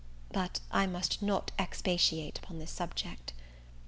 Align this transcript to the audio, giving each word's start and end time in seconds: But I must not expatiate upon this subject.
But 0.33 0.61
I 0.71 0.87
must 0.87 1.21
not 1.21 1.51
expatiate 1.59 2.39
upon 2.39 2.57
this 2.57 2.71
subject. 2.71 3.33